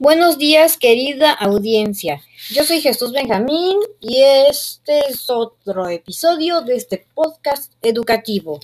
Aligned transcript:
Buenos 0.00 0.38
días, 0.38 0.78
querida 0.78 1.30
audiencia. 1.30 2.22
Yo 2.54 2.64
soy 2.64 2.80
Jesús 2.80 3.12
Benjamín 3.12 3.78
y 4.00 4.22
este 4.48 5.00
es 5.10 5.28
otro 5.28 5.90
episodio 5.90 6.62
de 6.62 6.76
este 6.76 7.04
podcast 7.12 7.74
educativo. 7.82 8.60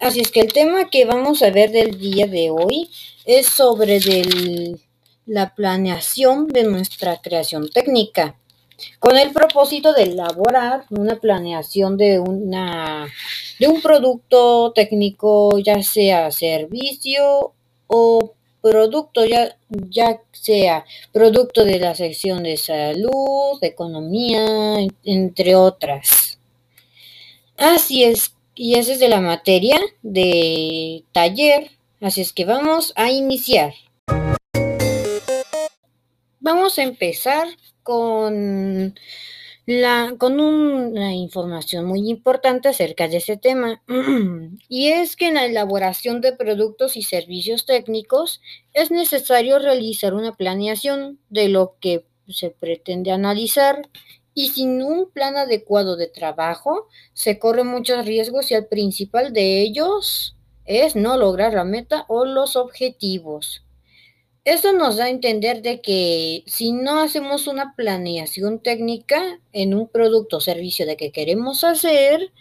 Así 0.00 0.20
es 0.20 0.30
que 0.30 0.40
el 0.40 0.54
tema 0.54 0.88
que 0.88 1.04
vamos 1.04 1.42
a 1.42 1.50
ver 1.50 1.70
del 1.70 1.98
día 1.98 2.26
de 2.28 2.48
hoy 2.48 2.88
es 3.26 3.46
sobre 3.46 4.00
la 5.26 5.54
planeación 5.54 6.48
de 6.48 6.64
nuestra 6.64 7.20
creación 7.20 7.68
técnica, 7.68 8.38
con 8.98 9.18
el 9.18 9.32
propósito 9.32 9.92
de 9.92 10.04
elaborar 10.04 10.86
una 10.88 11.16
planeación 11.16 11.98
de, 11.98 12.22
de 13.58 13.68
un 13.68 13.82
producto 13.82 14.72
técnico, 14.74 15.58
ya 15.58 15.82
sea 15.82 16.30
servicio 16.30 17.52
o 17.86 18.32
producto, 18.70 19.24
ya, 19.24 19.56
ya 19.68 20.20
sea 20.32 20.84
producto 21.12 21.64
de 21.64 21.78
la 21.78 21.94
sección 21.94 22.42
de 22.42 22.56
salud, 22.56 23.58
economía, 23.62 24.76
entre 25.04 25.54
otras. 25.54 26.38
Así 27.56 28.04
es, 28.04 28.34
y 28.54 28.74
esa 28.74 28.92
es 28.92 28.98
de 28.98 29.08
la 29.08 29.20
materia 29.20 29.78
de 30.02 31.04
taller, 31.12 31.70
así 32.00 32.20
es 32.20 32.32
que 32.32 32.44
vamos 32.44 32.92
a 32.96 33.10
iniciar. 33.10 33.72
Vamos 36.40 36.78
a 36.78 36.82
empezar 36.82 37.48
con 37.82 38.94
la, 39.66 40.14
con 40.16 40.38
una 40.38 41.12
información 41.14 41.86
muy 41.86 42.08
importante 42.08 42.68
acerca 42.68 43.08
de 43.08 43.16
ese 43.16 43.36
tema, 43.36 43.82
y 44.68 44.88
es 44.88 45.16
que 45.16 45.28
en 45.28 45.34
la 45.34 45.44
elaboración 45.44 46.20
de 46.20 46.32
productos 46.32 46.96
y 46.96 47.02
servicios 47.02 47.66
técnicos 47.66 48.40
es 48.72 48.90
necesario 48.92 49.58
realizar 49.58 50.14
una 50.14 50.36
planeación 50.36 51.18
de 51.30 51.48
lo 51.48 51.76
que 51.80 52.06
se 52.28 52.50
pretende 52.50 53.10
analizar 53.10 53.88
y 54.34 54.50
sin 54.50 54.82
un 54.82 55.10
plan 55.10 55.36
adecuado 55.36 55.96
de 55.96 56.08
trabajo 56.08 56.88
se 57.12 57.38
corren 57.38 57.66
muchos 57.66 58.04
riesgos 58.06 58.50
y 58.50 58.54
el 58.54 58.66
principal 58.66 59.32
de 59.32 59.62
ellos 59.62 60.36
es 60.64 60.94
no 60.94 61.16
lograr 61.16 61.54
la 61.54 61.64
meta 61.64 62.04
o 62.08 62.24
los 62.24 62.54
objetivos. 62.54 63.65
Eso 64.46 64.72
nos 64.72 64.96
da 64.96 65.06
a 65.06 65.10
entender 65.10 65.60
de 65.60 65.80
que 65.80 66.44
si 66.46 66.70
no 66.70 67.00
hacemos 67.00 67.48
una 67.48 67.74
planeación 67.74 68.60
técnica 68.60 69.40
en 69.52 69.74
un 69.74 69.88
producto 69.88 70.36
o 70.36 70.40
servicio 70.40 70.86
de 70.86 70.96
que 70.96 71.10
queremos 71.10 71.64
hacer, 71.64 72.32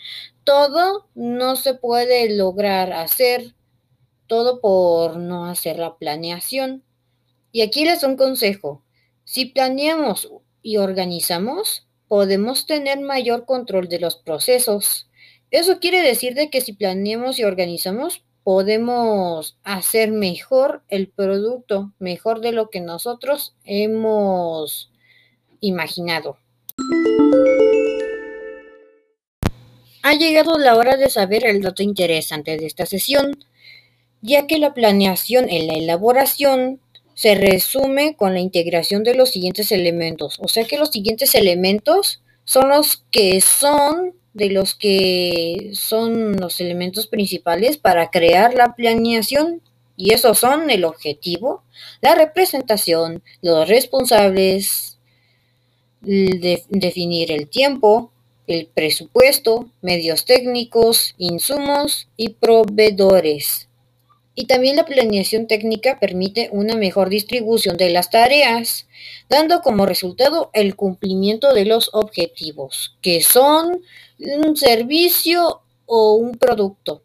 todo 0.43 1.07
no 1.15 1.55
se 1.55 1.73
puede 1.73 2.29
lograr 2.37 2.93
hacer, 2.93 3.55
todo 4.27 4.61
por 4.61 5.17
no 5.17 5.45
hacer 5.45 5.79
la 5.79 5.97
planeación. 5.97 6.83
Y 7.51 7.63
aquí 7.63 7.85
les 7.85 8.01
doy 8.01 8.11
un 8.11 8.17
consejo. 8.17 8.83
Si 9.23 9.45
planeamos 9.45 10.29
y 10.61 10.77
organizamos, 10.77 11.87
podemos 12.07 12.67
tener 12.67 12.99
mayor 12.99 13.47
control 13.47 13.89
de 13.89 13.99
los 13.99 14.15
procesos. 14.15 15.09
Eso 15.49 15.79
quiere 15.79 16.03
decir 16.03 16.35
de 16.35 16.51
que 16.51 16.61
si 16.61 16.73
planeamos 16.73 17.39
y 17.39 17.45
organizamos, 17.45 18.23
podemos 18.45 19.57
hacer 19.63 20.11
mejor 20.11 20.83
el 20.87 21.07
producto, 21.07 21.93
mejor 21.97 22.41
de 22.41 22.51
lo 22.51 22.69
que 22.69 22.79
nosotros 22.79 23.55
hemos 23.63 24.91
imaginado. 25.61 26.37
Ha 30.03 30.13
llegado 30.13 30.59
la 30.59 30.75
hora 30.75 30.95
de 30.95 31.09
saber 31.09 31.43
el 31.43 31.63
dato 31.63 31.81
interesante 31.81 32.55
de 32.55 32.67
esta 32.67 32.85
sesión, 32.85 33.35
ya 34.21 34.45
que 34.45 34.59
la 34.59 34.75
planeación 34.75 35.49
en 35.49 35.65
la 35.65 35.73
elaboración 35.73 36.79
se 37.15 37.33
resume 37.33 38.15
con 38.15 38.35
la 38.35 38.41
integración 38.41 39.03
de 39.03 39.15
los 39.15 39.31
siguientes 39.31 39.71
elementos. 39.71 40.37
O 40.39 40.47
sea 40.47 40.65
que 40.65 40.77
los 40.77 40.89
siguientes 40.89 41.33
elementos 41.33 42.21
son 42.43 42.69
los 42.69 42.97
que 43.09 43.41
son 43.41 44.13
de 44.35 44.49
los 44.49 44.75
que 44.75 45.71
son 45.73 46.35
los 46.35 46.59
elementos 46.59 47.07
principales 47.07 47.77
para 47.77 48.11
crear 48.11 48.53
la 48.53 48.75
planeación 48.75 49.61
y 49.95 50.13
esos 50.13 50.39
son 50.39 50.69
el 50.69 50.83
objetivo, 50.83 51.63
la 52.01 52.15
representación, 52.15 53.23
los 53.41 53.69
responsables, 53.69 54.99
definir 56.01 57.31
el 57.31 57.47
tiempo, 57.47 58.11
el 58.45 58.67
presupuesto, 58.67 59.69
medios 59.81 60.25
técnicos, 60.25 61.15
insumos 61.17 62.09
y 62.17 62.29
proveedores. 62.29 63.69
Y 64.35 64.47
también 64.47 64.75
la 64.75 64.85
planeación 64.85 65.47
técnica 65.47 65.97
permite 65.97 66.49
una 66.51 66.75
mejor 66.75 67.07
distribución 67.07 67.77
de 67.77 67.89
las 67.89 68.09
tareas, 68.09 68.85
dando 69.29 69.61
como 69.61 69.85
resultado 69.85 70.49
el 70.51 70.75
cumplimiento 70.75 71.53
de 71.53 71.63
los 71.63 71.89
objetivos, 71.93 72.97
que 73.01 73.23
son 73.23 73.81
un 74.19 74.55
servicio 74.55 75.61
o 75.85 76.13
un 76.15 76.33
producto. 76.33 77.01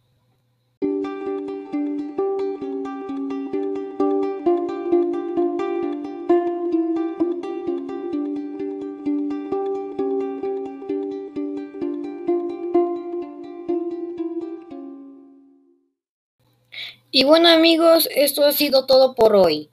Y 17.12 17.24
bueno 17.24 17.48
amigos, 17.48 18.08
esto 18.14 18.44
ha 18.44 18.52
sido 18.52 18.86
todo 18.86 19.14
por 19.14 19.34
hoy. 19.34 19.68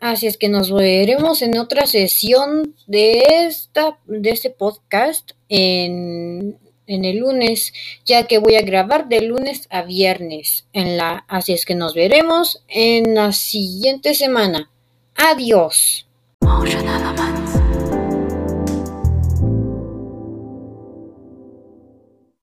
Así 0.00 0.26
es 0.26 0.36
que 0.36 0.48
nos 0.48 0.72
veremos 0.72 1.40
en 1.42 1.56
otra 1.56 1.86
sesión 1.86 2.74
de 2.88 3.22
esta 3.46 4.00
de 4.06 4.30
este 4.30 4.50
podcast 4.50 5.30
en 5.48 6.58
en 6.94 7.04
el 7.04 7.18
lunes, 7.18 7.72
ya 8.04 8.26
que 8.26 8.38
voy 8.38 8.56
a 8.56 8.62
grabar 8.62 9.08
de 9.08 9.20
lunes 9.22 9.66
a 9.70 9.82
viernes. 9.82 10.66
En 10.72 10.96
la, 10.96 11.24
así 11.28 11.52
es 11.52 11.64
que 11.64 11.74
nos 11.74 11.94
veremos 11.94 12.62
en 12.68 13.14
la 13.14 13.32
siguiente 13.32 14.14
semana. 14.14 14.70
Adiós. 15.14 16.06